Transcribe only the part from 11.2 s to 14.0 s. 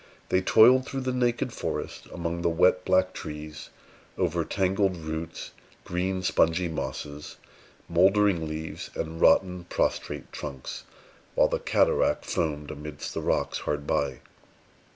while the cataract foamed amidst the rocks hard